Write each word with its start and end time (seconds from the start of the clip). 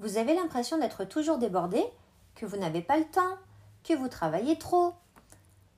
vous 0.00 0.16
avez 0.16 0.34
l'impression 0.34 0.78
d'être 0.78 1.04
toujours 1.04 1.36
débordé, 1.36 1.84
que 2.34 2.46
vous 2.46 2.56
n'avez 2.56 2.80
pas 2.80 2.96
le 2.96 3.04
temps, 3.04 3.36
que 3.84 3.92
vous 3.92 4.08
travaillez 4.08 4.58
trop. 4.58 4.94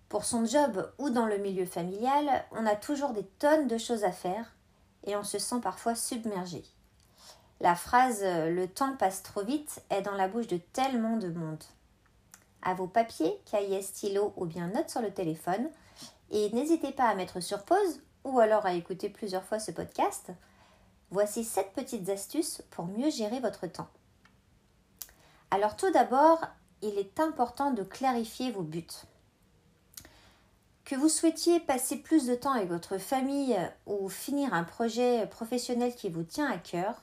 Pour 0.09 0.25
son 0.25 0.46
job 0.46 0.93
ou 0.98 1.11
dans 1.11 1.27
le 1.27 1.38
milieu 1.38 1.66
familial, 1.66 2.45
on 2.53 2.64
a 2.64 2.77
toujours 2.77 3.11
des 3.11 3.25
tonnes 3.40 3.66
de 3.66 3.79
choses 3.79 4.04
à 4.04 4.12
faire 4.12 4.54
et 5.04 5.16
on 5.16 5.25
se 5.25 5.40
sent 5.40 5.61
parfois 5.61 5.96
submergé. 5.96 6.62
La 7.61 7.75
phrase 7.75 8.22
Le 8.22 8.66
temps 8.66 8.96
passe 8.96 9.25
trop 9.25 9.43
vite 9.43 9.82
est 9.90 10.03
dans 10.03 10.14
la 10.14 10.29
bouche 10.29 10.46
de 10.46 10.57
tellement 10.57 11.16
de 11.16 11.29
monde. 11.29 11.62
À 12.62 12.75
vos 12.75 12.86
papiers, 12.86 13.41
cahiers, 13.50 13.82
stylos 13.82 14.32
ou 14.36 14.46
bien 14.46 14.68
notes 14.68 14.91
sur 14.91 15.02
le 15.02 15.12
téléphone, 15.12 15.68
et 16.30 16.50
n'hésitez 16.50 16.93
pas 16.93 17.09
à 17.09 17.14
mettre 17.16 17.41
sur 17.41 17.64
pause 17.64 18.00
ou 18.23 18.39
alors 18.39 18.67
à 18.67 18.75
écouter 18.75 19.09
plusieurs 19.09 19.45
fois 19.45 19.59
ce 19.59 19.73
podcast. 19.73 20.31
Voici 21.11 21.43
7 21.43 21.73
petites 21.75 22.09
astuces 22.09 22.62
pour 22.70 22.86
mieux 22.86 23.11
gérer 23.11 23.40
votre 23.40 23.67
temps. 23.67 23.89
Alors 25.52 25.76
tout 25.76 25.90
d'abord, 25.90 26.40
il 26.80 26.96
est 26.98 27.20
important 27.20 27.72
de 27.72 27.82
clarifier 27.82 28.50
vos 28.50 28.62
buts. 28.62 28.86
Que 30.86 30.96
vous 30.96 31.11
souhaitiez 31.11 31.61
passer 31.61 31.98
plus 31.98 32.27
de 32.27 32.34
temps 32.34 32.52
avec 32.52 32.70
votre 32.70 32.97
famille 32.97 33.58
ou 33.84 34.08
finir 34.08 34.55
un 34.55 34.64
projet 34.64 35.27
professionnel 35.27 35.94
qui 35.94 36.08
vous 36.08 36.22
tient 36.22 36.50
à 36.50 36.56
cœur, 36.56 37.02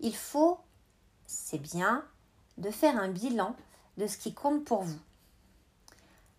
il 0.00 0.16
faut, 0.16 0.60
c'est 1.26 1.58
bien, 1.58 2.06
de 2.56 2.70
faire 2.70 2.96
un 2.96 3.08
bilan 3.08 3.54
de 3.98 4.06
ce 4.06 4.16
qui 4.16 4.32
compte 4.32 4.64
pour 4.64 4.80
vous. 4.80 5.00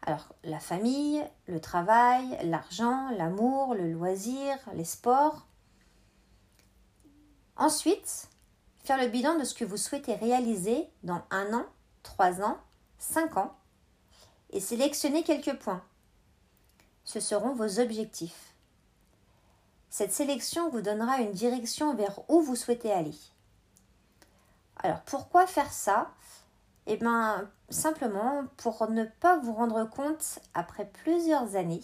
Alors, 0.02 0.34
la 0.44 0.59
famille, 0.59 1.23
le 1.45 1.61
travail, 1.61 2.39
l'argent, 2.41 3.11
l'amour, 3.11 3.75
le 3.75 3.91
loisir, 3.91 4.58
les 4.73 4.84
sports. 4.84 5.45
Ensuite, 7.55 8.30
faire 8.84 8.98
le 8.98 9.08
bilan 9.08 9.38
de 9.39 9.44
ce 9.45 9.53
que 9.53 9.66
vous 9.66 9.78
souhaitez 9.78 10.16
réaliser 10.16 10.89
dans 11.03 11.22
un 11.30 11.53
an, 11.53 11.66
trois 12.03 12.42
ans, 12.42 12.58
cinq 12.98 13.38
ans 13.38 13.56
et 14.50 14.59
sélectionner 14.59 15.23
quelques 15.23 15.58
points. 15.58 15.84
Ce 17.06 17.20
seront 17.20 17.54
vos 17.54 17.80
objectifs. 17.80 18.54
Cette 19.89 20.11
sélection 20.11 20.70
vous 20.70 20.81
donnera 20.81 21.20
une 21.20 21.31
direction 21.31 21.95
vers 21.95 22.20
où 22.30 22.42
vous 22.42 22.56
souhaitez 22.56 22.92
aller. 22.92 23.16
Alors 24.78 25.02
pourquoi 25.02 25.48
faire 25.48 25.72
ça? 25.72 26.11
Eh 26.86 26.98
bien 26.98 27.50
simplement 27.70 28.45
pour 28.58 28.89
ne 28.89 29.06
pas 29.06 29.38
vous 29.38 29.54
rendre 29.54 29.86
compte 29.86 30.39
après 30.54 30.86
plusieurs 30.86 31.56
années 31.56 31.84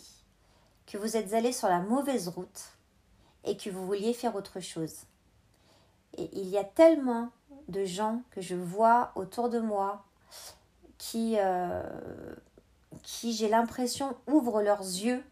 que 0.85 0.97
vous 0.97 1.15
êtes 1.15 1.33
allé 1.33 1.53
sur 1.53 1.69
la 1.69 1.79
mauvaise 1.79 2.27
route 2.27 2.73
et 3.45 3.55
que 3.55 3.69
vous 3.69 3.85
vouliez 3.85 4.13
faire 4.13 4.35
autre 4.35 4.59
chose. 4.59 5.05
Et 6.17 6.29
il 6.33 6.47
y 6.47 6.57
a 6.57 6.63
tellement 6.63 7.29
de 7.67 7.85
gens 7.85 8.21
que 8.31 8.41
je 8.41 8.55
vois 8.55 9.11
autour 9.15 9.49
de 9.49 9.59
moi 9.59 10.03
qui, 10.97 11.35
euh, 11.37 11.83
qui 13.03 13.33
j'ai 13.33 13.49
l'impression, 13.49 14.15
ouvrent 14.27 14.61
leurs 14.61 14.81
yeux 14.81 15.23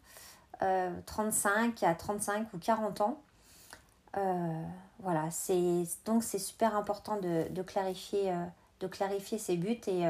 35 0.59 1.83
euh, 1.83 1.88
à 1.88 1.95
35 1.95 2.53
ou 2.53 2.58
40 2.58 3.02
ans. 3.02 3.22
Euh, 4.16 4.64
voilà, 5.00 5.30
c'est 5.30 5.83
donc 6.05 6.23
c'est 6.23 6.39
super 6.39 6.75
important 6.75 7.17
de, 7.17 7.48
de 7.50 7.61
clarifier, 7.61 8.33
de 8.80 8.88
clarifier 8.88 9.38
ses 9.38 9.58
buts 9.58 9.81
et, 9.88 10.05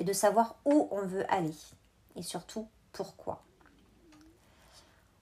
et 0.00 0.04
de 0.04 0.12
savoir 0.12 0.56
où 0.64 0.88
on 0.90 1.02
veut 1.02 1.30
aller 1.30 1.54
et 2.16 2.22
surtout 2.22 2.66
pourquoi. 2.92 3.42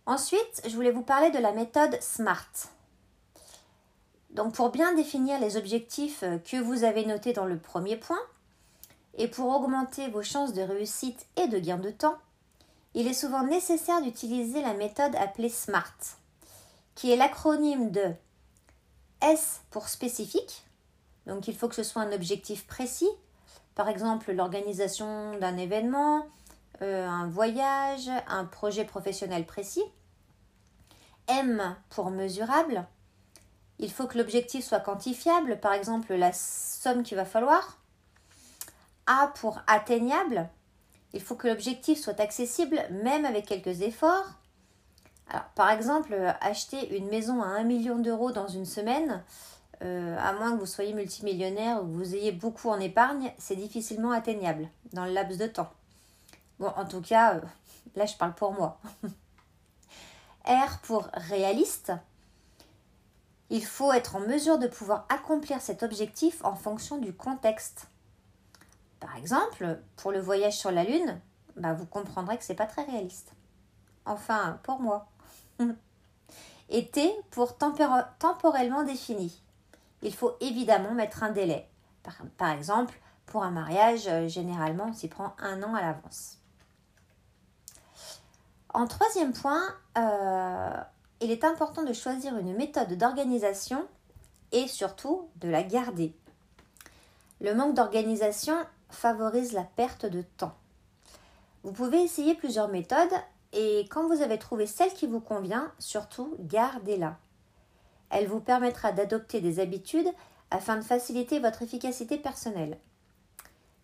Ensuite, 0.07 0.63
je 0.67 0.75
voulais 0.75 0.91
vous 0.91 1.03
parler 1.03 1.31
de 1.31 1.39
la 1.39 1.53
méthode 1.53 2.01
SMART. 2.01 2.71
Donc 4.31 4.55
pour 4.55 4.71
bien 4.71 4.95
définir 4.95 5.41
les 5.41 5.57
objectifs 5.57 6.25
que 6.45 6.61
vous 6.61 6.85
avez 6.85 7.05
notés 7.05 7.33
dans 7.33 7.47
le 7.47 7.59
premier 7.59 7.97
point, 7.97 8.21
et 9.15 9.29
pour 9.29 9.49
augmenter 9.55 10.09
vos 10.09 10.23
chances 10.23 10.53
de 10.53 10.63
réussite 10.63 11.27
et 11.37 11.49
de 11.49 11.59
gain 11.59 11.79
de 11.79 11.91
temps, 11.91 12.19
il 12.95 13.07
est 13.07 13.15
souvent 13.15 13.45
nécessaire 13.45 14.03
d'utiliser 14.03 14.63
la 14.63 14.75
méthode 14.75 15.15
appelée 15.17 15.49
SMART, 15.49 15.97
qui 16.95 17.11
est 17.11 17.17
l'acronyme 17.17 17.91
de 17.91 18.13
S 19.21 19.63
pour 19.71 19.89
spécifique, 19.89 20.65
donc 21.27 21.49
il 21.49 21.57
faut 21.57 21.69
que 21.69 21.75
ce 21.75 21.83
soit 21.83 22.03
un 22.03 22.13
objectif 22.13 22.67
précis, 22.67 23.11
par 23.75 23.89
exemple 23.89 24.33
l'organisation 24.33 25.39
d'un 25.39 25.57
événement, 25.57 26.27
euh, 26.83 27.07
un 27.07 27.29
voyage, 27.29 28.11
un 28.27 28.45
projet 28.45 28.85
professionnel 28.85 29.45
précis. 29.45 29.85
M 31.29 31.77
pour 31.91 32.11
mesurable, 32.11 32.87
il 33.81 33.91
faut 33.91 34.07
que 34.07 34.19
l'objectif 34.19 34.65
soit 34.65 34.81
quantifiable, 34.81 35.59
par 35.59 35.73
exemple 35.73 36.15
la 36.15 36.33
somme 36.33 37.03
qu'il 37.03 37.17
va 37.17 37.25
falloir. 37.25 37.79
A 39.07 39.33
pour 39.41 39.61
atteignable. 39.67 40.49
Il 41.15 41.23
faut 41.23 41.35
que 41.35 41.49
l'objectif 41.49 41.99
soit 41.99 42.21
accessible 42.21 42.81
même 43.03 43.25
avec 43.25 43.47
quelques 43.47 43.81
efforts. 43.81 44.27
Par 45.55 45.71
exemple, 45.71 46.15
acheter 46.41 46.97
une 46.97 47.09
maison 47.09 47.43
à 47.43 47.47
1 47.47 47.65
million 47.65 47.99
d'euros 47.99 48.33
dans 48.33 48.49
une 48.49 48.67
semaine, 48.67 49.23
euh, 49.83 50.17
à 50.19 50.35
moins 50.35 50.53
que 50.53 50.61
vous 50.61 50.67
soyez 50.67 50.93
multimillionnaire 50.93 51.83
ou 51.83 51.87
que 51.87 51.93
vous 51.93 52.15
ayez 52.15 52.33
beaucoup 52.33 52.69
en 52.69 52.79
épargne, 52.79 53.33
c'est 53.39 53.57
difficilement 53.57 54.11
atteignable 54.11 54.69
dans 54.93 55.07
le 55.07 55.13
laps 55.13 55.39
de 55.39 55.47
temps. 55.47 55.71
Bon, 56.59 56.73
en 56.77 56.85
tout 56.85 57.01
cas, 57.01 57.37
euh, 57.37 57.41
là, 57.97 58.05
je 58.05 58.17
parle 58.17 58.35
pour 58.35 58.53
moi. 58.53 58.79
R 60.45 60.79
pour 60.83 61.09
réaliste. 61.15 61.93
Il 63.51 63.65
faut 63.65 63.93
être 63.93 64.17
en 64.17 64.21
mesure 64.21 64.59
de 64.59 64.69
pouvoir 64.69 65.07
accomplir 65.09 65.61
cet 65.61 65.83
objectif 65.83 66.45
en 66.45 66.55
fonction 66.55 66.99
du 66.99 67.13
contexte. 67.13 67.89
Par 69.01 69.17
exemple, 69.17 69.79
pour 69.97 70.13
le 70.13 70.21
voyage 70.21 70.57
sur 70.57 70.71
la 70.71 70.85
Lune, 70.85 71.21
bah, 71.57 71.75
vous 71.75 71.87
comprendrez 71.87 72.39
que 72.39 72.45
c'est 72.45 72.55
pas 72.55 72.67
très 72.67 72.85
réaliste. 72.85 73.33
Enfin, 74.07 74.59
pour 74.63 74.81
moi. 74.81 75.09
T 76.93 77.13
pour 77.31 77.57
temporellement 77.59 78.85
défini. 78.85 79.43
Il 80.03 80.15
faut 80.15 80.37
évidemment 80.41 80.93
mettre 80.93 81.25
un 81.25 81.31
délai. 81.31 81.69
Par, 82.39 82.51
exemple, 82.51 82.99
pour 83.27 83.43
un 83.43 83.51
mariage, 83.51 84.07
euh, 84.07 84.29
généralement, 84.29 84.87
on 84.89 84.93
s'y 84.93 85.09
prend 85.09 85.35
un 85.39 85.63
an 85.63 85.75
à 85.75 85.83
l'avance. 85.83 86.39
En 88.73 88.87
troisième 88.87 89.33
point, 89.33 89.63
euh, 89.99 90.81
il 91.21 91.31
est 91.31 91.45
important 91.45 91.83
de 91.83 91.93
choisir 91.93 92.37
une 92.37 92.57
méthode 92.57 92.97
d'organisation 92.97 93.87
et 94.53 94.67
surtout 94.69 95.29
de 95.37 95.49
la 95.49 95.63
garder. 95.63 96.15
Le 97.41 97.55
manque 97.55 97.75
d'organisation 97.75 98.55
favorise 98.89 99.53
la 99.53 99.63
perte 99.63 100.07
de 100.07 100.23
temps. 100.37 100.55
Vous 101.63 101.73
pouvez 101.73 102.03
essayer 102.03 102.35
plusieurs 102.35 102.69
méthodes 102.69 103.13
et 103.53 103.87
quand 103.91 104.07
vous 104.07 104.23
avez 104.23 104.39
trouvé 104.39 104.67
celle 104.67 104.93
qui 104.95 105.07
vous 105.07 105.21
convient, 105.21 105.73
surtout 105.79 106.37
gardez-la. 106.41 107.19
Elle 108.11 108.27
vous 108.27 108.41
permettra 108.41 108.93
d'adopter 108.93 109.41
des 109.41 109.61
habitudes 109.61 110.09
afin 110.51 110.77
de 110.77 110.85
faciliter 110.85 111.39
votre 111.39 111.63
efficacité 111.63 112.17
personnelle. 112.17 112.79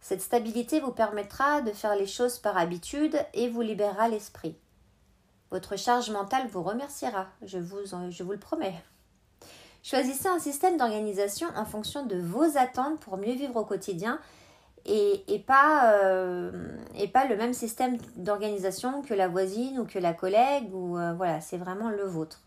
Cette 0.00 0.22
stabilité 0.22 0.80
vous 0.80 0.92
permettra 0.92 1.60
de 1.62 1.72
faire 1.72 1.96
les 1.96 2.06
choses 2.06 2.38
par 2.38 2.56
habitude 2.56 3.16
et 3.34 3.48
vous 3.48 3.60
libérera 3.60 4.08
l'esprit. 4.08 4.56
Votre 5.50 5.76
charge 5.76 6.10
mentale 6.10 6.48
vous 6.48 6.62
remerciera, 6.62 7.26
je 7.42 7.58
vous, 7.58 8.32
le 8.32 8.38
promets. 8.38 8.74
Choisissez 9.82 10.28
un 10.28 10.40
système 10.40 10.76
d'organisation 10.76 11.46
en 11.56 11.64
fonction 11.64 12.04
de 12.04 12.18
vos 12.18 12.58
attentes 12.58 12.98
pour 13.00 13.16
mieux 13.16 13.34
vivre 13.34 13.56
au 13.56 13.64
quotidien 13.64 14.18
et, 14.84 15.44
pas, 15.46 15.92
euh, 15.94 16.50
pas 17.12 17.26
le 17.26 17.36
même 17.36 17.52
système 17.52 17.96
d'organisation 18.16 19.02
que 19.02 19.14
la 19.14 19.28
voisine 19.28 19.78
ou 19.78 19.84
que 19.84 19.98
la 19.98 20.12
collègue 20.12 20.72
ou 20.72 20.98
euh, 20.98 21.12
voilà, 21.14 21.40
c'est 21.40 21.58
vraiment 21.58 21.90
le 21.90 22.04
vôtre. 22.04 22.40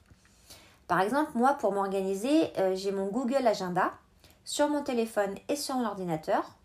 Par 0.88 1.02
exemple, 1.02 1.32
moi 1.36 1.54
pour 1.54 1.72
m'organiser, 1.72 2.52
euh, 2.58 2.76
j'ai 2.76 2.92
mon 2.92 3.08
Google 3.08 3.46
Agenda 3.48 3.94
sur 4.44 4.68
mon 4.70 4.82
téléphone 4.82 5.36
et 5.48 5.56
sur 5.56 5.76
mon 5.76 5.86
ordinateur 5.86 6.59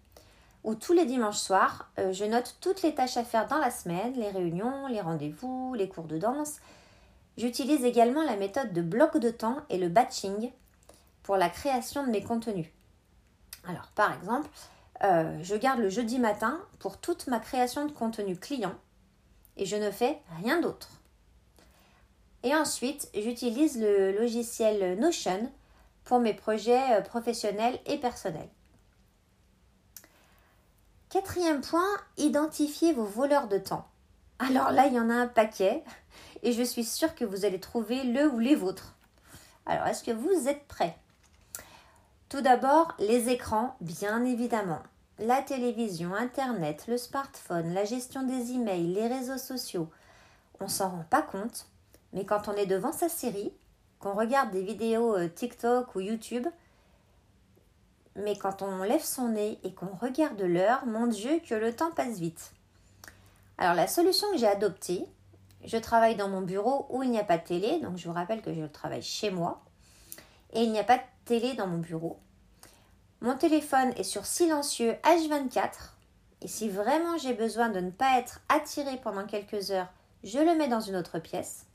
où 0.64 0.74
tous 0.74 0.92
les 0.92 1.04
dimanches 1.04 1.38
soirs, 1.38 1.90
je 1.98 2.24
note 2.24 2.56
toutes 2.60 2.82
les 2.82 2.94
tâches 2.94 3.16
à 3.16 3.24
faire 3.24 3.46
dans 3.46 3.58
la 3.58 3.70
semaine, 3.70 4.14
les 4.14 4.30
réunions, 4.30 4.86
les 4.88 5.00
rendez-vous, 5.00 5.74
les 5.74 5.88
cours 5.88 6.04
de 6.04 6.18
danse. 6.18 6.56
J'utilise 7.36 7.84
également 7.84 8.22
la 8.22 8.36
méthode 8.36 8.72
de 8.72 8.80
bloc 8.80 9.18
de 9.18 9.30
temps 9.30 9.58
et 9.68 9.78
le 9.78 9.88
batching 9.88 10.50
pour 11.22 11.36
la 11.36 11.48
création 11.48 12.04
de 12.04 12.10
mes 12.10 12.22
contenus. 12.22 12.68
Alors, 13.66 13.88
par 13.94 14.14
exemple, 14.14 14.48
euh, 15.02 15.36
je 15.42 15.56
garde 15.56 15.80
le 15.80 15.88
jeudi 15.88 16.18
matin 16.18 16.60
pour 16.78 16.98
toute 16.98 17.26
ma 17.26 17.40
création 17.40 17.86
de 17.86 17.92
contenu 17.92 18.36
client 18.36 18.74
et 19.56 19.66
je 19.66 19.76
ne 19.76 19.90
fais 19.90 20.20
rien 20.42 20.60
d'autre. 20.60 20.90
Et 22.42 22.54
ensuite, 22.54 23.08
j'utilise 23.14 23.80
le 23.80 24.12
logiciel 24.12 24.98
Notion 24.98 25.50
pour 26.04 26.20
mes 26.20 26.34
projets 26.34 26.92
euh, 26.92 27.00
professionnels 27.00 27.78
et 27.86 27.98
personnels. 27.98 28.50
Quatrième 31.14 31.60
point, 31.60 31.96
identifiez 32.16 32.92
vos 32.92 33.04
voleurs 33.04 33.46
de 33.46 33.58
temps. 33.58 33.86
Alors 34.40 34.72
là, 34.72 34.88
il 34.88 34.94
y 34.94 34.98
en 34.98 35.10
a 35.10 35.14
un 35.14 35.28
paquet 35.28 35.84
et 36.42 36.50
je 36.50 36.64
suis 36.64 36.82
sûre 36.82 37.14
que 37.14 37.24
vous 37.24 37.44
allez 37.44 37.60
trouver 37.60 38.02
le 38.02 38.26
ou 38.28 38.40
les 38.40 38.56
vôtres. 38.56 38.96
Alors, 39.64 39.86
est-ce 39.86 40.02
que 40.02 40.10
vous 40.10 40.48
êtes 40.48 40.66
prêts? 40.66 40.98
Tout 42.28 42.40
d'abord, 42.40 42.96
les 42.98 43.28
écrans, 43.28 43.76
bien 43.80 44.24
évidemment. 44.24 44.82
La 45.20 45.40
télévision, 45.40 46.12
Internet, 46.16 46.86
le 46.88 46.98
smartphone, 46.98 47.74
la 47.74 47.84
gestion 47.84 48.24
des 48.24 48.50
emails, 48.50 48.92
les 48.92 49.06
réseaux 49.06 49.38
sociaux. 49.38 49.88
On 50.58 50.66
s'en 50.66 50.88
rend 50.88 51.04
pas 51.08 51.22
compte, 51.22 51.68
mais 52.12 52.24
quand 52.24 52.48
on 52.48 52.56
est 52.56 52.66
devant 52.66 52.92
sa 52.92 53.08
série, 53.08 53.52
qu'on 54.00 54.14
regarde 54.14 54.50
des 54.50 54.62
vidéos 54.62 55.16
euh, 55.16 55.28
TikTok 55.28 55.94
ou 55.94 56.00
YouTube, 56.00 56.48
mais 58.16 58.36
quand 58.36 58.62
on 58.62 58.82
lève 58.82 59.02
son 59.02 59.28
nez 59.28 59.58
et 59.64 59.72
qu'on 59.72 59.94
regarde 60.00 60.40
l'heure, 60.40 60.86
mon 60.86 61.06
Dieu, 61.06 61.40
que 61.46 61.54
le 61.54 61.74
temps 61.74 61.90
passe 61.90 62.18
vite. 62.18 62.52
Alors 63.58 63.74
la 63.74 63.86
solution 63.86 64.30
que 64.32 64.38
j'ai 64.38 64.46
adoptée, 64.46 65.06
je 65.64 65.76
travaille 65.76 66.16
dans 66.16 66.28
mon 66.28 66.42
bureau 66.42 66.86
où 66.90 67.02
il 67.02 67.10
n'y 67.10 67.18
a 67.18 67.24
pas 67.24 67.38
de 67.38 67.44
télé, 67.44 67.80
donc 67.80 67.96
je 67.96 68.08
vous 68.08 68.14
rappelle 68.14 68.42
que 68.42 68.52
je 68.52 68.64
travaille 68.66 69.02
chez 69.02 69.30
moi, 69.30 69.62
et 70.52 70.62
il 70.62 70.72
n'y 70.72 70.78
a 70.78 70.84
pas 70.84 70.98
de 70.98 71.02
télé 71.24 71.54
dans 71.54 71.66
mon 71.66 71.78
bureau. 71.78 72.18
Mon 73.20 73.36
téléphone 73.36 73.92
est 73.96 74.02
sur 74.02 74.26
silencieux 74.26 74.96
H24, 75.04 75.70
et 76.42 76.48
si 76.48 76.68
vraiment 76.68 77.16
j'ai 77.16 77.32
besoin 77.32 77.70
de 77.70 77.80
ne 77.80 77.90
pas 77.90 78.18
être 78.18 78.40
attiré 78.48 78.98
pendant 79.02 79.24
quelques 79.24 79.70
heures, 79.70 79.88
je 80.24 80.38
le 80.38 80.54
mets 80.54 80.68
dans 80.68 80.80
une 80.80 80.96
autre 80.96 81.18
pièce. 81.18 81.66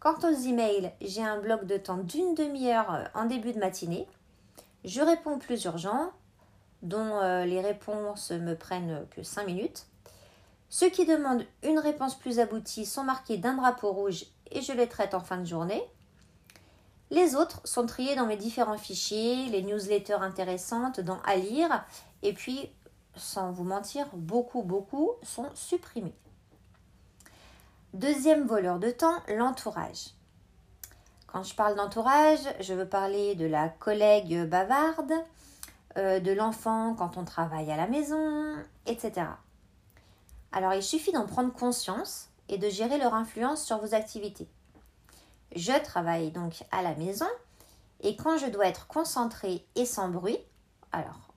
Quant 0.00 0.16
aux 0.22 0.34
emails, 0.46 0.92
j'ai 1.00 1.24
un 1.24 1.40
bloc 1.40 1.64
de 1.64 1.76
temps 1.76 1.96
d'une 1.96 2.34
demi-heure 2.34 2.94
euh, 2.94 3.04
en 3.14 3.24
début 3.24 3.52
de 3.52 3.58
matinée. 3.58 4.06
Je 4.84 5.00
réponds 5.00 5.34
aux 5.34 5.38
plus 5.38 5.64
urgents, 5.64 6.12
dont 6.82 7.18
euh, 7.20 7.44
les 7.44 7.60
réponses 7.60 8.30
me 8.30 8.54
prennent 8.54 9.06
que 9.10 9.22
5 9.22 9.46
minutes. 9.46 9.86
Ceux 10.70 10.90
qui 10.90 11.06
demandent 11.06 11.44
une 11.62 11.78
réponse 11.78 12.18
plus 12.18 12.38
aboutie 12.40 12.86
sont 12.86 13.04
marqués 13.04 13.38
d'un 13.38 13.54
drapeau 13.54 13.90
rouge 13.92 14.26
et 14.50 14.60
je 14.60 14.72
les 14.72 14.88
traite 14.88 15.14
en 15.14 15.20
fin 15.20 15.38
de 15.38 15.46
journée. 15.46 15.82
Les 17.10 17.36
autres 17.36 17.60
sont 17.64 17.86
triés 17.86 18.16
dans 18.16 18.26
mes 18.26 18.36
différents 18.36 18.76
fichiers, 18.76 19.46
les 19.46 19.62
newsletters 19.62 20.20
intéressantes 20.20 21.00
dans 21.00 21.20
à 21.22 21.36
lire, 21.36 21.84
et 22.22 22.34
puis, 22.34 22.70
sans 23.16 23.50
vous 23.50 23.64
mentir, 23.64 24.06
beaucoup, 24.12 24.62
beaucoup 24.62 25.12
sont 25.22 25.48
supprimés. 25.54 26.14
Deuxième 27.94 28.46
voleur 28.46 28.78
de 28.78 28.90
temps, 28.90 29.22
l'entourage. 29.28 30.10
Quand 31.28 31.42
je 31.42 31.54
parle 31.54 31.76
d'entourage, 31.76 32.40
je 32.60 32.72
veux 32.72 32.88
parler 32.88 33.34
de 33.34 33.44
la 33.44 33.68
collègue 33.68 34.48
bavarde, 34.48 35.12
euh, 35.98 36.20
de 36.20 36.32
l'enfant 36.32 36.94
quand 36.96 37.18
on 37.18 37.24
travaille 37.24 37.70
à 37.70 37.76
la 37.76 37.86
maison, 37.86 38.56
etc. 38.86 39.26
Alors 40.52 40.72
il 40.72 40.82
suffit 40.82 41.12
d'en 41.12 41.26
prendre 41.26 41.52
conscience 41.52 42.30
et 42.48 42.56
de 42.56 42.70
gérer 42.70 42.96
leur 42.96 43.12
influence 43.12 43.62
sur 43.62 43.76
vos 43.76 43.94
activités. 43.94 44.48
Je 45.54 45.78
travaille 45.84 46.30
donc 46.30 46.64
à 46.72 46.80
la 46.80 46.94
maison 46.94 47.28
et 48.00 48.16
quand 48.16 48.38
je 48.38 48.46
dois 48.46 48.66
être 48.66 48.86
concentrée 48.86 49.66
et 49.74 49.84
sans 49.84 50.08
bruit, 50.08 50.38
alors 50.92 51.28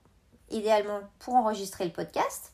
idéalement 0.50 1.02
pour 1.20 1.36
enregistrer 1.36 1.84
le 1.84 1.92
podcast, 1.92 2.54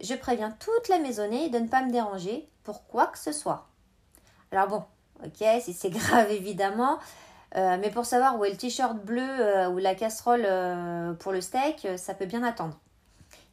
je 0.00 0.14
préviens 0.14 0.52
toute 0.60 0.88
la 0.88 1.00
maisonnée 1.00 1.48
de 1.48 1.58
ne 1.58 1.68
pas 1.68 1.82
me 1.82 1.90
déranger 1.90 2.48
pour 2.62 2.86
quoi 2.86 3.08
que 3.08 3.18
ce 3.18 3.32
soit. 3.32 3.66
Alors 4.52 4.68
bon, 4.68 4.84
ok, 5.22 5.46
si 5.60 5.72
c'est 5.72 5.90
grave 5.90 6.30
évidemment, 6.30 6.98
euh, 7.56 7.76
mais 7.80 7.90
pour 7.90 8.04
savoir 8.04 8.38
où 8.38 8.44
est 8.44 8.50
le 8.50 8.56
t-shirt 8.56 8.96
bleu 8.96 9.22
euh, 9.22 9.68
ou 9.68 9.78
la 9.78 9.94
casserole 9.94 10.44
euh, 10.44 11.12
pour 11.14 11.32
le 11.32 11.40
steak, 11.40 11.86
ça 11.96 12.14
peut 12.14 12.26
bien 12.26 12.42
attendre. 12.42 12.78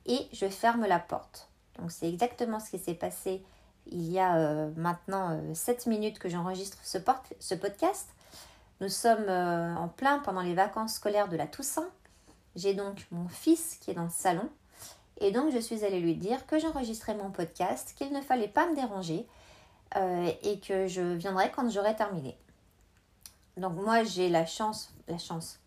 Et 0.08 0.28
je 0.34 0.48
ferme 0.48 0.86
la 0.86 1.00
porte. 1.00 1.50
Donc 1.80 1.92
c'est 1.92 2.10
exactement 2.10 2.60
ce 2.60 2.72
qui 2.72 2.80
s'est 2.80 2.96
passé 2.96 3.44
il 3.88 4.12
y 4.12 4.20
a 4.20 4.68
maintenant 4.76 5.40
7 5.54 5.86
euh, 5.86 5.90
minutes 5.90 6.20
que 6.20 6.30
j'enregistre 6.30 6.78
ce, 6.84 6.98
ce, 7.40 7.56
podcast. 7.56 8.10
Nous 8.80 8.90
sommes 8.90 9.30
en 9.30 9.88
plein 9.88 10.20
pendant 10.20 10.42
les 10.42 10.54
vacances 10.54 10.96
scolaires 10.96 11.30
de 11.30 11.36
la 11.36 11.48
Toussaint. 11.48 11.90
J'ai 12.56 12.74
donc 12.74 13.06
mon 13.12 13.28
fils 13.28 13.78
qui 13.82 13.92
est 13.92 13.94
dans 13.94 14.04
le 14.04 14.10
salon. 14.10 14.50
Et 15.20 15.32
donc 15.32 15.52
je 15.52 15.60
suis 15.60 15.84
allée 15.84 16.00
lui 16.00 16.16
dire 16.16 16.46
que 16.48 16.60
j'enregistrais 16.60 17.16
mon 17.16 17.30
podcast, 17.32 17.94
qu'il 17.98 18.12
ne 18.12 18.22
fallait 18.22 18.48
pas 18.48 18.68
me 18.68 18.76
déranger 18.76 19.28
et 19.96 20.60
que 20.60 20.88
je 20.88 21.02
viendrai 21.02 21.52
quand 21.52 21.70
j'aurai 21.70 21.96
terminé. 21.96 22.38
Donc 23.58 23.74
moi 23.74 24.04
j'ai 24.04 24.30
la 24.30 24.46
chance, 24.46 24.94
la 25.08 25.18
chance. 25.18 25.60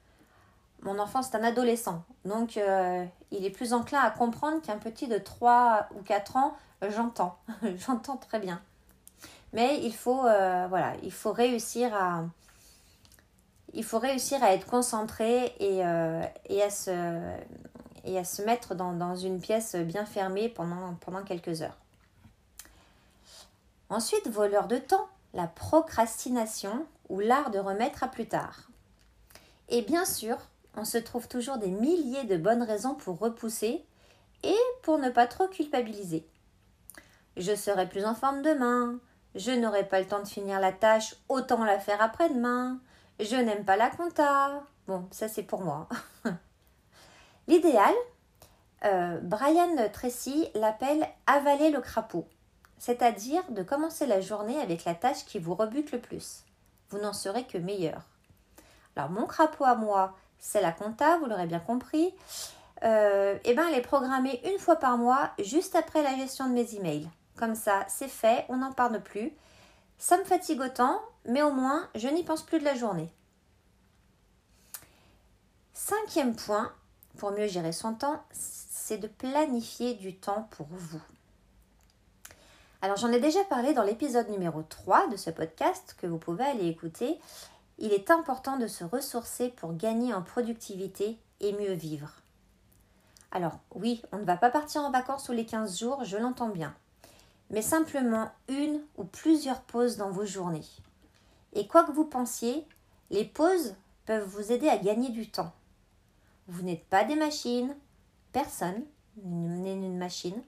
Mon 0.83 0.99
enfant 0.99 1.23
c'est 1.23 1.37
un 1.37 1.45
adolescent, 1.45 2.03
donc 2.25 2.57
il 2.57 3.45
est 3.45 3.51
plus 3.51 3.73
enclin 3.73 4.01
à 4.01 4.11
comprendre 4.11 4.63
qu'un 4.63 4.79
petit 4.79 5.09
de 5.09 5.19
3 5.19 5.89
ou 5.97 6.03
4 6.03 6.37
ans 6.37 6.57
j'entends, 6.91 7.39
j'entends 7.77 8.17
très 8.17 8.39
bien. 8.39 8.61
Mais 9.53 9.81
il 9.83 9.95
faut, 9.95 10.27
euh, 10.27 10.67
voilà, 10.69 10.95
il 11.03 11.13
faut 11.13 11.33
réussir 11.33 11.95
à, 11.95 12.25
il 13.73 13.85
faut 13.85 13.99
réussir 13.99 14.43
à 14.43 14.53
être 14.53 14.67
concentré 14.67 15.55
et, 15.61 15.85
euh, 15.85 16.23
à, 16.23 16.71
se, 16.71 18.43
mettre 18.43 18.75
dans, 18.75 19.17
une 19.17 19.41
pièce 19.41 19.77
bien 19.77 20.05
fermée 20.05 20.49
pendant 20.49 21.23
quelques 21.25 21.63
heures. 21.63 21.79
Ensuite, 23.91 24.29
voleur 24.29 24.67
de 24.67 24.79
temps, 24.79 25.09
la 25.33 25.47
procrastination 25.47 26.87
ou 27.09 27.21
l'art 27.21 27.51
de 27.51 27.59
remettre 27.59 28.03
à 28.03 28.09
plus 28.09 28.27
tard. 28.27 28.69
Et 29.69 29.83
bien 29.83 30.05
sûr, 30.05 30.37
on 30.77 30.85
se 30.85 30.99
trouve 30.99 31.29
toujours 31.29 31.59
des 31.59 31.71
milliers 31.71 32.25
de 32.25 32.37
bonnes 32.37 32.63
raisons 32.63 32.95
pour 32.95 33.19
repousser 33.19 33.85
et 34.43 34.57
pour 34.83 34.99
ne 34.99 35.11
pas 35.11 35.27
trop 35.27 35.49
culpabiliser. 35.49 36.27
Je 37.37 37.55
serai 37.55 37.89
plus 37.89 38.05
en 38.05 38.15
forme 38.15 38.43
demain. 38.43 38.99
Je 39.35 39.51
n'aurai 39.51 39.85
pas 39.85 40.01
le 40.01 40.07
temps 40.07 40.23
de 40.23 40.29
finir 40.29 40.61
la 40.61 40.73
tâche, 40.73 41.17
autant 41.29 41.65
la 41.65 41.79
faire 41.79 42.01
après-demain. 42.01 42.79
Je 43.19 43.37
n'aime 43.37 43.65
pas 43.65 43.77
la 43.77 43.91
compta. 43.91 44.63
Bon, 44.87 45.09
ça 45.11 45.29
c'est 45.29 45.43
pour 45.43 45.63
moi. 45.63 45.89
L'idéal, 47.49 47.95
euh, 48.85 49.19
Brian 49.23 49.77
Tracy 49.93 50.49
l'appelle 50.55 51.07
avaler 51.27 51.71
le 51.71 51.81
crapaud, 51.81 52.29
c'est-à-dire 52.79 53.43
de 53.51 53.63
commencer 53.63 54.07
la 54.07 54.21
journée 54.21 54.61
avec 54.61 54.85
la 54.85 54.95
tâche 54.95 55.25
qui 55.25 55.39
vous 55.39 55.55
rebute 55.55 55.93
le 55.93 56.01
plus. 56.01 56.45
Vous 56.91 56.99
n'en 56.99 57.13
serez 57.13 57.45
que 57.45 57.59
meilleur. 57.59 58.03
Alors 58.97 59.11
mon 59.11 59.27
crapaud 59.27 59.65
à 59.65 59.75
moi, 59.75 60.15
c'est 60.39 60.61
la 60.61 60.73
compta, 60.73 61.19
vous 61.19 61.27
l'aurez 61.27 61.47
bien 61.47 61.61
compris. 61.61 62.15
Euh, 62.83 63.37
et 63.45 63.51
eh 63.51 63.55
ben, 63.55 63.67
elle 63.69 63.79
est 63.79 63.83
programmée 63.83 64.41
une 64.45 64.59
fois 64.59 64.77
par 64.77 64.99
mois, 64.99 65.31
juste 65.39 65.75
après 65.75 66.03
la 66.03 66.17
gestion 66.17 66.49
de 66.49 66.53
mes 66.53 66.75
emails. 66.75 67.09
Comme 67.37 67.55
ça, 67.55 67.85
c'est 67.89 68.09
fait, 68.09 68.45
on 68.49 68.59
n'en 68.59 68.73
parle 68.73 69.03
plus. 69.03 69.33
Ça 69.99 70.19
me 70.19 70.25
fatigue 70.25 70.61
autant, 70.61 71.01
mais 71.25 71.43
au 71.43 71.53
moins, 71.53 71.89
je 71.95 72.09
n'y 72.09 72.25
pense 72.25 72.43
plus 72.43 72.59
de 72.59 72.65
la 72.65 72.75
journée. 72.75 73.11
Cinquième 75.73 76.37
point, 76.37 76.73
pour 77.17 77.31
mieux 77.33 77.47
gérer 77.47 77.73
son 77.73 77.95
temps, 77.95 78.23
c'est 78.33 78.99
de 78.99 79.09
planifier 79.09 79.95
du 79.95 80.15
temps 80.15 80.49
pour 80.51 80.67
vous. 80.71 81.01
Alors 82.85 82.99
j'en 82.99 83.13
ai 83.13 83.19
déjà 83.19 83.43
parlé 83.45 83.73
dans 83.73 83.83
l'épisode 83.83 84.29
numéro 84.29 84.63
3 84.63 85.09
de 85.09 85.17
ce 85.17 85.31
podcast 85.31 85.97
que 85.99 86.07
vous 86.07 86.19
pouvez 86.19 86.45
aller 86.45 86.69
écouter. 86.69 87.19
Il 87.79 87.95
est 87.95 88.11
important 88.11 88.59
de 88.59 88.67
se 88.67 88.85
ressourcer 88.85 89.49
pour 89.49 89.75
gagner 89.75 90.13
en 90.13 90.21
productivité 90.21 91.17
et 91.41 91.55
mieux 91.55 91.73
vivre. 91.73 92.11
Alors 93.33 93.59
oui, 93.75 94.03
on 94.13 94.19
ne 94.19 94.27
va 94.27 94.37
pas 94.37 94.51
partir 94.51 94.83
en 94.83 94.91
vacances 94.91 95.25
tous 95.25 95.33
les 95.33 95.47
15 95.47 95.79
jours, 95.79 96.05
je 96.05 96.19
l'entends 96.19 96.51
bien 96.51 96.75
mais 97.49 97.63
simplement 97.63 98.31
une 98.49 98.83
ou 98.99 99.05
plusieurs 99.05 99.63
pauses 99.63 99.97
dans 99.97 100.11
vos 100.11 100.27
journées. 100.27 100.67
Et 101.55 101.67
quoi 101.67 101.85
que 101.85 101.93
vous 101.93 102.05
pensiez, 102.05 102.67
les 103.11 103.25
pauses 103.25 103.77
peuvent 104.05 104.29
vous 104.29 104.53
aider 104.53 104.69
à 104.69 104.77
gagner 104.77 105.09
du 105.09 105.31
temps. 105.31 105.53
Vous 106.49 106.63
n'êtes 106.63 106.85
pas 106.85 107.05
des 107.05 107.17
machines, 107.17 107.75
personne 108.33 108.83
n'est 109.23 109.73
une 109.73 109.97
machine. 109.97 110.43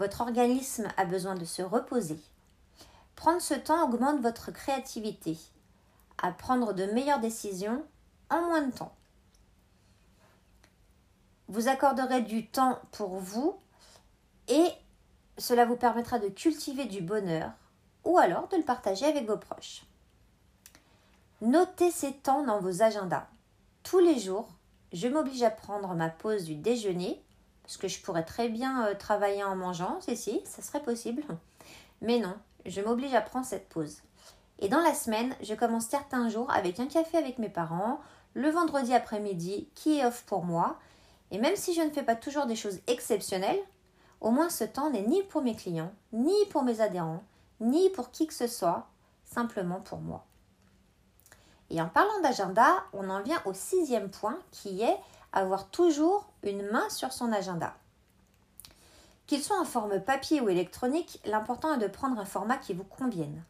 Votre 0.00 0.22
organisme 0.22 0.88
a 0.96 1.04
besoin 1.04 1.34
de 1.34 1.44
se 1.44 1.60
reposer. 1.60 2.18
Prendre 3.16 3.42
ce 3.42 3.52
temps 3.52 3.84
augmente 3.84 4.22
votre 4.22 4.50
créativité, 4.50 5.36
à 6.16 6.32
prendre 6.32 6.72
de 6.72 6.86
meilleures 6.86 7.20
décisions 7.20 7.84
en 8.30 8.40
moins 8.46 8.62
de 8.62 8.72
temps. 8.72 8.94
Vous 11.48 11.68
accorderez 11.68 12.22
du 12.22 12.46
temps 12.46 12.78
pour 12.92 13.18
vous 13.18 13.60
et 14.48 14.68
cela 15.36 15.66
vous 15.66 15.76
permettra 15.76 16.18
de 16.18 16.28
cultiver 16.28 16.86
du 16.86 17.02
bonheur 17.02 17.50
ou 18.04 18.16
alors 18.16 18.48
de 18.48 18.56
le 18.56 18.64
partager 18.64 19.04
avec 19.04 19.26
vos 19.26 19.36
proches. 19.36 19.82
Notez 21.42 21.90
ces 21.90 22.14
temps 22.14 22.42
dans 22.42 22.60
vos 22.60 22.80
agendas. 22.80 23.26
Tous 23.82 23.98
les 23.98 24.18
jours, 24.18 24.48
je 24.94 25.08
m'oblige 25.08 25.42
à 25.42 25.50
prendre 25.50 25.94
ma 25.94 26.08
pause 26.08 26.44
du 26.44 26.54
déjeuner, 26.54 27.22
parce 27.70 27.76
que 27.76 27.86
je 27.86 28.00
pourrais 28.00 28.24
très 28.24 28.48
bien 28.48 28.88
euh, 28.88 28.94
travailler 28.96 29.44
en 29.44 29.54
mangeant, 29.54 30.00
si, 30.00 30.16
si, 30.16 30.40
ça 30.44 30.60
serait 30.60 30.82
possible. 30.82 31.22
Mais 32.00 32.18
non, 32.18 32.34
je 32.66 32.80
m'oblige 32.80 33.14
à 33.14 33.20
prendre 33.20 33.46
cette 33.46 33.68
pause. 33.68 34.02
Et 34.58 34.68
dans 34.68 34.80
la 34.80 34.92
semaine, 34.92 35.36
je 35.40 35.54
commence 35.54 35.86
certains 35.86 36.28
jours 36.28 36.50
avec 36.50 36.80
un 36.80 36.86
café 36.86 37.16
avec 37.16 37.38
mes 37.38 37.48
parents, 37.48 38.00
le 38.34 38.50
vendredi 38.50 38.92
après-midi 38.92 39.68
qui 39.76 40.00
est 40.00 40.04
off 40.04 40.24
pour 40.26 40.44
moi. 40.44 40.80
Et 41.30 41.38
même 41.38 41.54
si 41.54 41.72
je 41.72 41.80
ne 41.80 41.90
fais 41.90 42.02
pas 42.02 42.16
toujours 42.16 42.46
des 42.46 42.56
choses 42.56 42.80
exceptionnelles, 42.88 43.62
au 44.20 44.32
moins 44.32 44.50
ce 44.50 44.64
temps 44.64 44.90
n'est 44.90 45.06
ni 45.06 45.22
pour 45.22 45.42
mes 45.42 45.54
clients, 45.54 45.92
ni 46.12 46.34
pour 46.50 46.64
mes 46.64 46.80
adhérents, 46.80 47.22
ni 47.60 47.88
pour 47.90 48.10
qui 48.10 48.26
que 48.26 48.34
ce 48.34 48.48
soit, 48.48 48.88
simplement 49.24 49.80
pour 49.80 50.00
moi. 50.00 50.26
Et 51.70 51.80
en 51.80 51.88
parlant 51.88 52.20
d'agenda, 52.20 52.82
on 52.92 53.08
en 53.10 53.22
vient 53.22 53.40
au 53.44 53.52
sixième 53.52 54.10
point 54.10 54.40
qui 54.50 54.82
est 54.82 54.96
avoir 55.32 55.68
toujours 55.68 56.28
une 56.42 56.66
main 56.70 56.88
sur 56.88 57.12
son 57.12 57.32
agenda. 57.32 57.74
Qu'il 59.26 59.42
soit 59.42 59.60
en 59.60 59.64
forme 59.64 60.00
papier 60.00 60.40
ou 60.40 60.48
électronique, 60.48 61.20
l'important 61.24 61.74
est 61.74 61.78
de 61.78 61.86
prendre 61.86 62.18
un 62.18 62.24
format 62.24 62.56
qui 62.56 62.74
vous 62.74 62.84
convienne. 62.84 63.44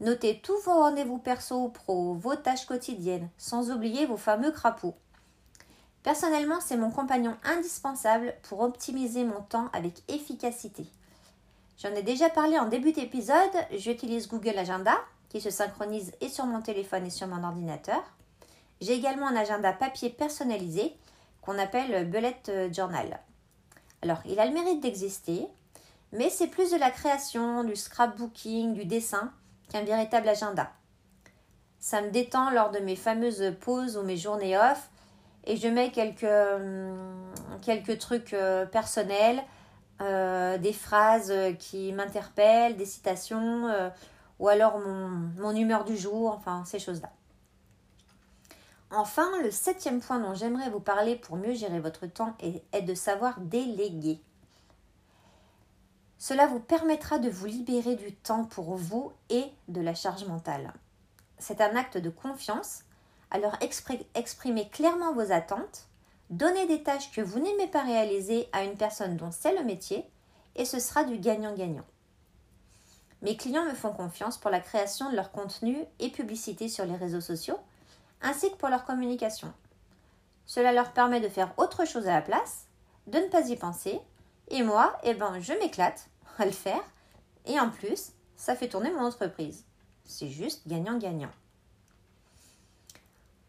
Notez 0.00 0.40
tous 0.42 0.58
vos 0.62 0.74
rendez-vous 0.74 1.18
perso 1.18 1.64
ou 1.64 1.68
pro, 1.68 2.14
vos 2.14 2.36
tâches 2.36 2.66
quotidiennes, 2.66 3.28
sans 3.38 3.70
oublier 3.70 4.06
vos 4.06 4.16
fameux 4.16 4.50
crapauds. 4.50 4.96
Personnellement, 6.02 6.60
c'est 6.60 6.76
mon 6.76 6.90
compagnon 6.90 7.36
indispensable 7.44 8.34
pour 8.42 8.60
optimiser 8.60 9.24
mon 9.24 9.42
temps 9.42 9.68
avec 9.72 10.02
efficacité. 10.08 10.86
J'en 11.78 11.94
ai 11.94 12.02
déjà 12.02 12.28
parlé 12.30 12.58
en 12.58 12.68
début 12.68 12.92
d'épisode, 12.92 13.36
j'utilise 13.72 14.28
Google 14.28 14.58
Agenda 14.58 14.94
qui 15.30 15.40
se 15.40 15.50
synchronise 15.50 16.12
et 16.20 16.28
sur 16.28 16.44
mon 16.44 16.60
téléphone 16.60 17.06
et 17.06 17.10
sur 17.10 17.26
mon 17.26 17.42
ordinateur. 17.44 18.02
J'ai 18.80 18.94
également 18.94 19.28
un 19.28 19.36
agenda 19.36 19.72
papier 19.72 20.10
personnalisé 20.10 20.96
qu'on 21.42 21.58
appelle 21.58 22.08
Bullet 22.08 22.70
Journal. 22.72 23.20
Alors, 24.02 24.18
il 24.24 24.40
a 24.40 24.46
le 24.46 24.52
mérite 24.52 24.80
d'exister, 24.80 25.46
mais 26.12 26.30
c'est 26.30 26.46
plus 26.46 26.70
de 26.70 26.78
la 26.78 26.90
création, 26.90 27.64
du 27.64 27.76
scrapbooking, 27.76 28.74
du 28.74 28.84
dessin 28.84 29.32
qu'un 29.70 29.82
véritable 29.82 30.28
agenda. 30.28 30.70
Ça 31.78 32.02
me 32.02 32.10
détend 32.10 32.50
lors 32.50 32.70
de 32.70 32.78
mes 32.78 32.96
fameuses 32.96 33.54
pauses 33.60 33.96
ou 33.96 34.02
mes 34.02 34.16
journées 34.16 34.56
off 34.56 34.90
et 35.44 35.56
je 35.56 35.68
mets 35.68 35.90
quelques, 35.90 36.24
hum, 36.24 37.32
trucs 37.98 38.34
euh, 38.34 38.66
personnels, 38.66 39.42
euh, 40.00 40.58
des 40.58 40.72
phrases 40.72 41.32
qui 41.58 41.92
m'interpellent, 41.92 42.76
des 42.76 42.86
citations 42.86 43.68
euh, 43.68 43.88
ou 44.38 44.48
alors 44.48 44.78
mon 44.78 45.54
humeur 45.54 45.84
du 45.84 45.96
jour, 45.96 46.32
enfin 46.32 46.64
ces 46.64 46.78
choses-là. 46.78 47.10
Enfin, 48.92 49.30
le 49.42 49.52
septième 49.52 50.00
point 50.00 50.18
dont 50.18 50.34
j'aimerais 50.34 50.68
vous 50.68 50.80
parler 50.80 51.14
pour 51.14 51.36
mieux 51.36 51.54
gérer 51.54 51.78
votre 51.78 52.06
temps 52.06 52.34
est, 52.40 52.82
de 52.82 52.94
savoir 52.94 53.40
déléguer. 53.40 54.20
Cela 56.18 56.48
vous 56.48 56.58
permettra 56.58 57.18
de 57.18 57.30
vous 57.30 57.46
libérer 57.46 57.94
du 57.94 58.12
temps 58.12 58.44
pour 58.44 58.74
vous 58.74 59.12
et 59.30 59.44
de 59.68 59.80
la 59.80 59.94
charge 59.94 60.24
mentale. 60.26 60.72
C'est 61.38 61.60
un 61.60 61.76
acte 61.76 61.98
de 61.98 62.10
confiance, 62.10 62.80
alors 63.30 63.56
exprimez 64.14 64.68
clairement 64.68 65.14
vos 65.14 65.32
attentes, 65.32 65.86
donnez 66.28 66.66
des 66.66 66.82
tâches 66.82 67.12
que 67.12 67.20
vous 67.20 67.38
n'aimez 67.38 67.68
pas 67.68 67.82
réaliser 67.82 68.48
à 68.52 68.64
une 68.64 68.76
personne 68.76 69.16
dont 69.16 69.30
c'est 69.30 69.56
le 69.56 69.64
métier, 69.64 70.04
et 70.56 70.64
ce 70.64 70.80
sera 70.80 71.04
du 71.04 71.16
gagnant-gagnant. 71.16 71.86
Mes 73.22 73.36
clients 73.36 73.64
me 73.64 73.74
font 73.74 73.92
confiance 73.92 74.36
pour 74.36 74.50
la 74.50 74.60
création 74.60 75.10
de 75.10 75.16
leur 75.16 75.30
contenu 75.30 75.78
et 76.00 76.10
publicité 76.10 76.68
sur 76.68 76.84
les 76.86 76.96
réseaux 76.96 77.20
sociaux, 77.20 77.58
ainsi 78.22 78.50
que 78.50 78.56
pour 78.56 78.68
leur 78.68 78.84
communication. 78.84 79.52
Cela 80.46 80.72
leur 80.72 80.92
permet 80.92 81.20
de 81.20 81.28
faire 81.28 81.52
autre 81.58 81.86
chose 81.86 82.08
à 82.08 82.14
la 82.14 82.22
place, 82.22 82.66
de 83.06 83.18
ne 83.18 83.28
pas 83.28 83.48
y 83.48 83.56
penser, 83.56 84.00
et 84.48 84.62
moi, 84.62 84.98
eh 85.04 85.14
ben, 85.14 85.38
je 85.40 85.52
m'éclate 85.54 86.08
à 86.38 86.44
le 86.44 86.50
faire, 86.50 86.82
et 87.46 87.58
en 87.58 87.70
plus, 87.70 88.12
ça 88.36 88.56
fait 88.56 88.68
tourner 88.68 88.90
mon 88.90 89.04
entreprise. 89.04 89.64
C'est 90.04 90.28
juste 90.28 90.66
gagnant-gagnant. 90.66 91.30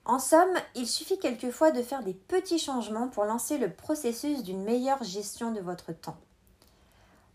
En 0.05 0.19
somme, 0.19 0.53
il 0.75 0.87
suffit 0.87 1.19
quelquefois 1.19 1.71
de 1.71 1.81
faire 1.81 2.03
des 2.03 2.13
petits 2.13 2.59
changements 2.59 3.07
pour 3.07 3.25
lancer 3.25 3.57
le 3.57 3.71
processus 3.71 4.43
d'une 4.43 4.63
meilleure 4.63 5.03
gestion 5.03 5.51
de 5.51 5.59
votre 5.59 5.93
temps. 5.93 6.17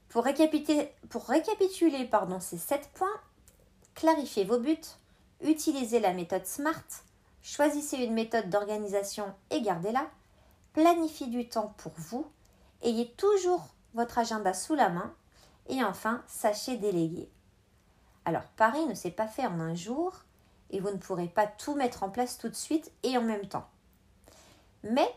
Pour 0.08 0.24
récapituler, 0.24 2.04
pardon, 2.04 2.40
ces 2.40 2.58
7 2.58 2.90
points, 2.94 3.20
clarifiez 3.94 4.44
vos 4.44 4.58
buts, 4.58 4.76
utilisez 5.42 6.00
la 6.00 6.12
méthode 6.12 6.46
SMART, 6.46 7.04
Choisissez 7.46 7.98
une 7.98 8.12
méthode 8.12 8.50
d'organisation 8.50 9.32
et 9.50 9.62
gardez-la. 9.62 10.10
Planifiez 10.72 11.28
du 11.28 11.48
temps 11.48 11.72
pour 11.76 11.92
vous. 11.96 12.26
Ayez 12.82 13.12
toujours 13.12 13.68
votre 13.94 14.18
agenda 14.18 14.52
sous 14.52 14.74
la 14.74 14.88
main. 14.88 15.14
Et 15.68 15.84
enfin, 15.84 16.24
sachez 16.26 16.76
déléguer. 16.76 17.30
Alors, 18.24 18.42
Paris 18.56 18.84
ne 18.86 18.94
s'est 18.94 19.12
pas 19.12 19.28
fait 19.28 19.46
en 19.46 19.60
un 19.60 19.76
jour 19.76 20.12
et 20.70 20.80
vous 20.80 20.90
ne 20.90 20.96
pourrez 20.96 21.28
pas 21.28 21.46
tout 21.46 21.76
mettre 21.76 22.02
en 22.02 22.10
place 22.10 22.36
tout 22.36 22.48
de 22.48 22.56
suite 22.56 22.90
et 23.04 23.16
en 23.16 23.22
même 23.22 23.46
temps. 23.46 23.68
Mais, 24.82 25.08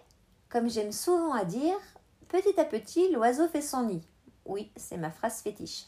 comme 0.50 0.70
j'aime 0.70 0.92
souvent 0.92 1.34
à 1.34 1.46
dire, 1.46 1.80
petit 2.28 2.60
à 2.60 2.64
petit, 2.64 3.12
l'oiseau 3.12 3.48
fait 3.48 3.64
son 3.64 3.86
nid. 3.86 4.04
Oui, 4.46 4.72
c'est 4.76 4.98
ma 4.98 5.10
phrase 5.10 5.42
fétiche. 5.42 5.88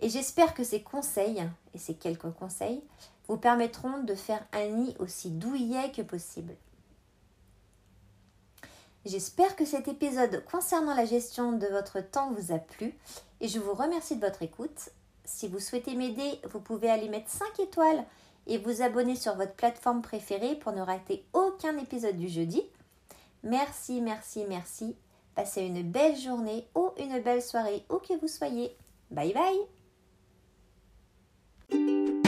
Et 0.00 0.10
j'espère 0.10 0.52
que 0.52 0.62
ces 0.62 0.82
conseils, 0.82 1.42
et 1.72 1.78
ces 1.78 1.94
quelques 1.94 2.32
conseils, 2.32 2.84
vous 3.28 3.36
permettront 3.36 4.02
de 4.02 4.14
faire 4.14 4.44
un 4.52 4.66
nid 4.68 4.96
aussi 4.98 5.30
douillet 5.30 5.92
que 5.92 6.02
possible. 6.02 6.54
J'espère 9.04 9.54
que 9.54 9.66
cet 9.66 9.86
épisode 9.88 10.44
concernant 10.50 10.94
la 10.94 11.04
gestion 11.04 11.52
de 11.52 11.66
votre 11.66 12.00
temps 12.00 12.32
vous 12.32 12.52
a 12.52 12.58
plu 12.58 12.94
et 13.40 13.48
je 13.48 13.58
vous 13.58 13.74
remercie 13.74 14.16
de 14.16 14.24
votre 14.24 14.42
écoute. 14.42 14.90
Si 15.24 15.46
vous 15.48 15.60
souhaitez 15.60 15.94
m'aider, 15.94 16.40
vous 16.50 16.60
pouvez 16.60 16.90
aller 16.90 17.08
mettre 17.08 17.30
5 17.30 17.60
étoiles 17.60 18.04
et 18.46 18.58
vous 18.58 18.82
abonner 18.82 19.16
sur 19.16 19.34
votre 19.36 19.54
plateforme 19.54 20.02
préférée 20.02 20.56
pour 20.56 20.72
ne 20.72 20.80
rater 20.80 21.24
aucun 21.32 21.76
épisode 21.78 22.16
du 22.16 22.28
jeudi. 22.28 22.62
Merci, 23.42 24.00
merci, 24.00 24.44
merci. 24.48 24.96
Passez 25.34 25.62
une 25.62 25.82
belle 25.82 26.16
journée 26.16 26.66
ou 26.74 26.90
une 26.98 27.20
belle 27.20 27.42
soirée 27.42 27.84
où 27.90 27.96
que 27.98 28.18
vous 28.18 28.28
soyez. 28.28 28.74
Bye 29.10 29.34
bye 31.70 32.23